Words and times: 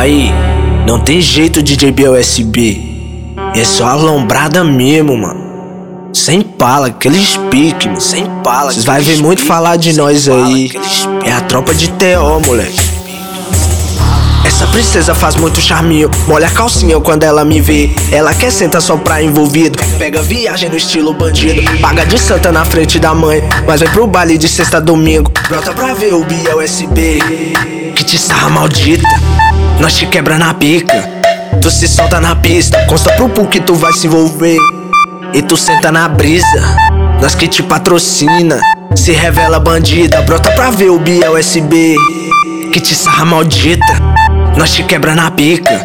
Aí, 0.00 0.32
não 0.86 0.98
tem 0.98 1.20
jeito 1.20 1.62
DJ 1.62 1.92
BOSB. 1.92 2.80
É 3.54 3.62
só 3.62 3.84
a 3.84 3.94
lombrada 3.94 4.64
mesmo, 4.64 5.14
mano. 5.14 6.08
Sem 6.14 6.40
pala, 6.40 6.86
aqueles 6.86 7.36
pique, 7.50 7.86
mano. 7.86 8.00
Sem 8.00 8.24
pala. 8.42 8.72
Vocês 8.72 8.86
vai 8.86 9.02
ver 9.02 9.18
muito 9.18 9.42
falar 9.42 9.76
de 9.76 9.92
nós 9.92 10.26
aí. 10.26 10.70
É 11.22 11.30
a 11.30 11.42
tropa 11.42 11.74
de 11.74 11.90
TO, 11.90 12.40
moleque. 12.46 12.80
Essa 14.42 14.66
princesa 14.68 15.14
faz 15.14 15.36
muito 15.36 15.60
charminho, 15.60 16.10
molha 16.26 16.46
a 16.46 16.50
calcinha 16.50 16.98
quando 16.98 17.24
ela 17.24 17.44
me 17.44 17.60
vê. 17.60 17.90
Ela 18.10 18.32
quer 18.32 18.50
sentar 18.50 18.80
só 18.80 18.96
pra 18.96 19.22
envolvido, 19.22 19.78
pega 19.98 20.22
viagem 20.22 20.70
no 20.70 20.78
estilo 20.78 21.12
bandido. 21.12 21.60
Paga 21.78 22.06
de 22.06 22.18
santa 22.18 22.50
na 22.50 22.64
frente 22.64 22.98
da 22.98 23.12
mãe, 23.12 23.42
mas 23.66 23.80
vai 23.80 23.90
pro 23.90 24.06
baile 24.06 24.38
de 24.38 24.48
sexta 24.48 24.78
a 24.78 24.80
domingo. 24.80 25.30
Brota 25.46 25.74
pra 25.74 25.92
ver 25.92 26.14
o 26.14 26.24
BLSB, 26.24 27.18
que 27.94 28.02
te 28.02 28.16
sarra 28.16 28.48
maldita. 28.48 29.49
Nós 29.80 29.94
te 29.94 30.06
quebra 30.06 30.36
na 30.36 30.52
pica, 30.52 31.08
tu 31.62 31.70
se 31.70 31.88
solta 31.88 32.20
na 32.20 32.36
pista. 32.36 32.84
Consta 32.86 33.12
pro 33.12 33.30
pu 33.30 33.46
que 33.46 33.58
tu 33.60 33.74
vai 33.74 33.92
se 33.94 34.06
envolver, 34.06 34.58
e 35.32 35.40
tu 35.40 35.56
senta 35.56 35.90
na 35.90 36.06
brisa. 36.06 36.76
Nós 37.22 37.34
que 37.34 37.48
te 37.48 37.62
patrocina, 37.62 38.60
se 38.94 39.12
revela 39.12 39.58
bandida. 39.58 40.20
Brota 40.20 40.50
pra 40.50 40.70
ver 40.70 40.90
o 40.90 40.98
BLSB, 40.98 41.96
que 42.72 42.78
te 42.78 42.94
sarra 42.94 43.24
maldita. 43.24 43.94
Nós 44.54 44.70
te 44.70 44.82
quebra 44.82 45.14
na 45.14 45.30
pica. 45.30 45.80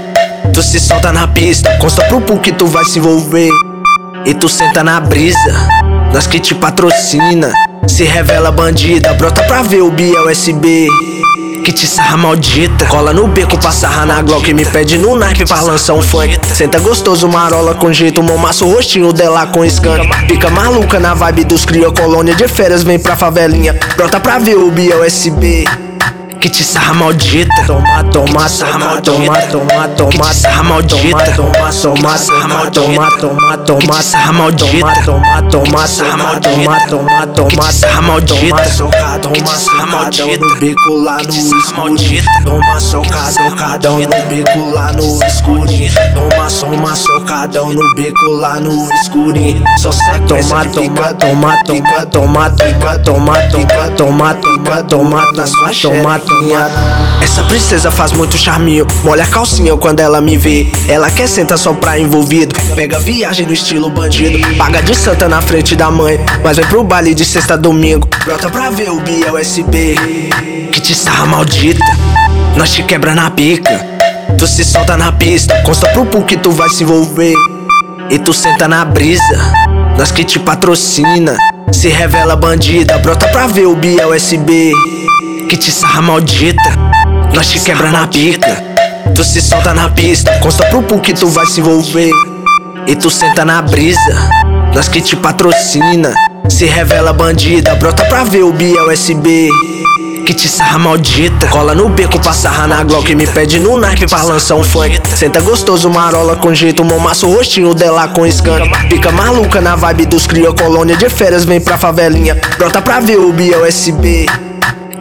Tu 0.54 0.62
se 0.62 0.78
solta 0.78 1.14
na 1.14 1.26
pista, 1.28 1.78
consta 1.78 2.04
pro 2.04 2.20
pu 2.20 2.38
que 2.38 2.52
tu 2.52 2.68
vai 2.68 2.84
se 2.84 3.00
envolver. 3.00 3.50
E 4.26 4.34
tu 4.34 4.50
senta 4.50 4.84
na 4.84 5.00
brisa, 5.00 5.70
nós 6.14 6.28
que 6.28 6.40
te 6.40 6.54
patrocina. 6.54 7.54
Se 7.88 8.04
revela 8.04 8.52
bandida, 8.52 9.14
brota 9.14 9.42
pra 9.44 9.62
ver 9.62 9.84
o 9.84 9.90
BLSB. 9.90 10.88
Que 10.90 11.15
te 11.72 11.88
sarra 11.88 12.18
maldita. 12.18 12.86
Cola 12.86 13.14
no 13.14 13.28
beco 13.28 13.58
pra 13.58 13.72
sarrar 13.72 14.06
na 14.06 14.22
Glock. 14.22 14.54
Me 14.54 14.66
pede 14.66 14.98
no 14.98 15.16
naipe 15.16 15.46
pra 15.46 15.62
lançar 15.62 15.94
um 15.94 16.02
funk. 16.02 16.40
Senta 16.54 16.80
gostoso, 16.80 17.28
marola 17.28 17.76
com 17.76 17.92
jeito. 17.92 18.22
Momaço, 18.22 18.66
rostinho 18.66 19.14
dela 19.14 19.48
com 19.48 19.68
scan. 19.70 20.00
Fica 20.28 20.50
maluca 20.50 21.00
na 21.00 21.14
vibe 21.14 21.46
dos 21.46 21.66
cria. 21.66 21.92
Colônia 21.92 22.36
de 22.36 22.48
férias, 22.48 22.84
vem 22.84 23.00
pra 23.00 23.16
favelinha. 23.16 23.78
Brota 23.96 24.20
pra 24.20 24.40
ver 24.40 24.58
o 24.58 24.72
BLSB 24.72 25.85
que 26.46 26.50
te 26.50 26.64
sarra 26.64 26.94
maldita. 26.94 27.66
Toma, 27.66 28.04
toma, 28.12 28.48
sarra 28.48 29.02
toma, 29.02 29.42
toma, 29.50 29.88
toma, 29.90 30.34
sarra 30.34 30.64
maldita. 30.64 31.32
Toma, 31.36 31.72
toma, 31.72 32.18
sarra 32.18 32.72
toma, 32.72 33.10
toma, 33.18 33.58
toma, 33.58 34.02
sarra 34.04 34.32
maldita. 34.32 34.94
Toma, 35.06 35.42
toma, 35.50 35.88
sarra 35.88 36.40
toma, 36.40 36.80
toma, 36.88 37.28
toma, 37.28 37.72
sarra 37.72 38.02
maldita. 38.02 38.64
Toma, 39.22 39.58
sarra 39.58 39.86
maldita. 39.88 40.46
No 40.46 40.56
beco 40.60 40.98
lá 41.04 41.18
no 41.24 41.34
escurinho. 41.34 42.24
Toma 42.44 42.80
socada, 42.80 43.32
socadão 43.32 44.00
no 44.00 44.08
beco 44.30 44.70
lá 44.72 44.92
no 44.92 45.24
escurinho. 45.26 45.92
Toma, 46.14 46.48
toma, 46.48 46.95
socadão 47.46 47.72
no 47.72 47.94
beco 47.96 48.26
lá 48.32 48.60
no 48.60 48.92
escurinho. 48.94 49.64
Só 49.78 49.92
segue, 49.92 50.26
toma, 50.28 50.66
toma, 50.66 51.14
toma, 51.14 51.64
toma, 51.64 52.06
toma, 52.08 52.50
toma, 52.50 52.50
toma, 52.50 53.00
toma, 53.00 53.90
toma, 53.96 54.34
toma, 54.36 54.84
toma, 54.84 55.32
na 55.34 55.46
sua 55.46 55.72
toma, 55.82 56.20
toma. 56.20 56.72
Essa 57.22 57.44
princesa 57.44 57.92
faz 57.92 58.12
muito 58.12 58.38
charminho, 58.38 58.88
molha 59.04 59.24
a 59.24 59.28
calcinha 59.28 59.76
quando 59.78 60.00
ela 60.00 60.20
me 60.20 60.38
vê. 60.38 60.68
Ela 60.88 61.12
quer 61.12 61.28
sentar 61.28 61.58
só 61.58 61.74
pra 61.74 62.00
envolvido, 62.00 62.56
pega 62.76 63.00
viagem 63.00 63.46
no 63.46 63.54
estilo 63.54 63.90
bandido. 63.90 64.40
Paga 64.58 64.82
de 64.82 64.96
santa 64.96 65.30
na 65.30 65.42
frente 65.42 65.76
da 65.76 65.92
mãe, 65.92 66.20
mas 66.44 66.58
vai 66.58 66.66
pro 66.66 66.84
baile 66.84 67.14
de 67.14 67.26
sexta 67.26 67.54
a 67.54 67.58
domingo. 67.58 68.08
Brota 68.24 68.50
pra 68.50 68.70
ver 68.72 68.90
o 68.90 69.00
BLSB, 69.00 69.96
que 70.72 70.82
te 70.82 70.96
sarra 70.96 71.26
maldita. 71.26 71.86
Nós 72.58 72.72
te 72.72 72.82
quebra 72.84 73.14
na 73.14 73.30
pica, 73.30 73.95
tu 74.38 74.48
se 74.48 74.64
solta 74.64 74.98
na 74.98 75.12
pista. 75.12 75.62
Consta 75.64 75.88
pro 75.90 76.06
pu 76.06 76.24
que 76.24 76.38
tu 76.38 76.52
vai 76.52 76.70
se 76.70 76.84
envolver, 76.84 77.34
e 78.10 78.20
tu 78.20 78.34
senta 78.34 78.68
na 78.68 78.86
brisa. 78.86 79.54
Nós 79.98 80.12
que 80.12 80.24
te 80.24 80.40
patrocina, 80.40 81.38
se 81.72 81.90
revela 81.90 82.36
bandida. 82.36 82.98
Brota 83.00 83.28
pra 83.30 83.48
ver 83.48 83.68
o 83.68 83.76
BLSB 83.76 84.74
que 85.50 85.58
te 85.58 85.72
sarra 85.72 86.02
maldita. 86.02 86.70
Nós 87.34 87.48
te 87.48 87.60
quebra 87.60 87.92
na 87.92 88.08
pica. 88.08 88.64
Tu 89.14 89.24
se 89.24 89.42
solta 89.42 89.74
na 89.74 89.90
pista, 89.90 90.38
consta 90.40 90.66
pro 90.66 90.84
pu 90.84 91.00
que 91.00 91.14
tu 91.14 91.28
vai 91.28 91.46
se 91.46 91.62
envolver. 91.62 92.12
E 92.88 92.96
tu 92.96 93.10
senta 93.10 93.46
na 93.46 93.62
brisa. 93.62 94.30
Nós 94.74 94.88
que 94.88 95.02
te 95.02 95.16
patrocina. 95.16 96.14
Se 96.50 96.66
revela 96.66 97.12
bandida, 97.12 97.74
brota 97.76 98.06
pra 98.06 98.24
ver 98.24 98.44
o. 98.44 98.54
Que 98.54 98.74
te 100.34 100.48
sarra 100.48 100.78
maldita. 100.78 101.48
Cola 101.48 101.76
no 101.76 101.90
beco 101.90 102.20
pra 102.20 102.34
sarrar 102.34 102.68
na 102.68 102.84
Glock. 102.84 103.14
Me 103.16 103.28
pede 103.28 103.60
no 103.60 103.78
naipe 103.78 104.08
pra 104.08 104.24
lançar 104.24 104.56
um 104.56 104.64
funk. 104.64 105.00
Senta 105.16 105.42
gostoso, 105.42 105.90
marola 105.90 106.36
com 106.36 106.54
jeito. 106.54 106.84
Momaço, 106.84 107.28
rostinho 107.28 107.74
dela 107.74 108.08
com 108.08 108.30
scan. 108.30 108.62
Fica 108.90 109.12
maluca 109.12 109.62
na 109.62 109.76
vibe 109.76 110.06
dos 110.06 110.28
cria. 110.28 110.52
Colônia 110.54 110.96
de 110.96 111.10
férias, 111.10 111.46
vem 111.46 111.62
pra 111.62 111.78
favelinha. 111.78 112.40
Brota 112.58 112.82
pra 112.82 113.00
ver 113.00 113.18
o 113.18 113.32
BLSB 113.32 114.26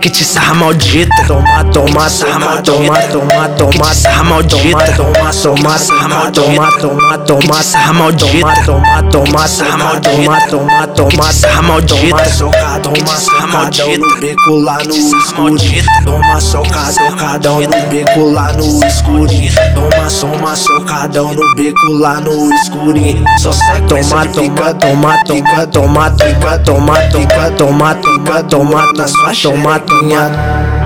que 0.04 0.10
te 0.10 0.22
sarra 0.22 0.53
maldita. 0.53 1.15
Toma, 1.26 1.65
toma, 1.72 2.10
sarra, 2.10 2.60
toma, 2.60 3.00
toma, 3.09 3.48
toma, 3.56 3.94
sarra 3.94 4.22
maldita. 4.22 4.92
Toma, 4.92 5.32
toma, 5.32 5.78
sarra, 5.78 6.31
toma, 6.31 6.72
toma, 6.78 7.19
toma, 7.20 7.62
sarra 7.62 7.92
maldita. 7.94 8.65
Toma, 8.66 9.03
toma, 9.04 9.48
sarra, 9.48 10.00
toma, 10.00 10.38
toma, 10.50 10.87
toma, 10.88 11.32
sarra 11.32 11.62
maldita. 11.62 12.25
Socada, 12.28 12.81
toma, 12.81 13.16
socadão 13.16 13.97
no 13.97 14.20
beco 14.20 14.56
lá 14.56 14.78
no 14.84 14.94
escurinho. 14.94 15.84
Toma, 16.04 16.38
socada, 16.38 16.92
socadão 16.92 17.60
no 17.62 17.86
beco 17.88 18.31
lá 18.31 18.53
no 18.53 18.84
escurinho. 18.86 19.53
Toma, 19.75 20.10
toma, 20.21 20.54
socadão 20.54 21.32
no 21.32 21.54
beco 21.54 21.92
lá 21.92 22.21
no 22.21 22.53
escurinho. 22.56 23.25
Só 23.38 23.53
segue, 23.53 23.88
toma, 23.88 24.26
toma, 24.26 24.75
toma, 24.75 25.25
toma, 25.25 25.66
toma, 25.66 26.10
toma, 26.10 26.10
toma, 26.10 26.59
toma, 26.59 26.98
toma, 27.09 27.50
toma, 27.56 27.94
toma, 27.94 28.42
toma, 28.42 28.42
toma, 28.44 29.34
toma, 29.34 29.78
toma, 29.81 29.94
niat 30.03 30.84